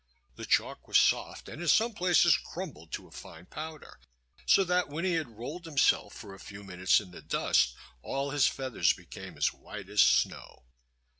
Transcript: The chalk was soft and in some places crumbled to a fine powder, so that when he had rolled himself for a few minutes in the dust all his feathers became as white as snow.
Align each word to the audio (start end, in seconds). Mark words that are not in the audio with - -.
The 0.35 0.45
chalk 0.47 0.87
was 0.87 0.97
soft 0.97 1.47
and 1.47 1.61
in 1.61 1.67
some 1.67 1.93
places 1.93 2.35
crumbled 2.35 2.91
to 2.93 3.07
a 3.07 3.11
fine 3.11 3.45
powder, 3.45 3.99
so 4.47 4.63
that 4.63 4.89
when 4.89 5.05
he 5.05 5.13
had 5.13 5.37
rolled 5.37 5.65
himself 5.65 6.13
for 6.15 6.33
a 6.33 6.39
few 6.39 6.63
minutes 6.63 6.99
in 6.99 7.11
the 7.11 7.21
dust 7.21 7.75
all 8.01 8.31
his 8.31 8.47
feathers 8.47 8.93
became 8.93 9.37
as 9.37 9.53
white 9.53 9.89
as 9.89 10.01
snow. 10.01 10.63